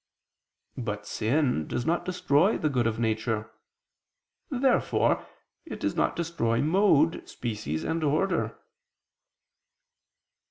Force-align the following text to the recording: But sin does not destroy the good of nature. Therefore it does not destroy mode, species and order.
But 0.79 1.05
sin 1.05 1.67
does 1.67 1.85
not 1.85 2.05
destroy 2.05 2.57
the 2.57 2.69
good 2.71 2.87
of 2.87 2.97
nature. 2.97 3.51
Therefore 4.49 5.27
it 5.63 5.79
does 5.79 5.95
not 5.95 6.15
destroy 6.15 6.59
mode, 6.59 7.29
species 7.29 7.83
and 7.83 8.03
order. 8.03 8.57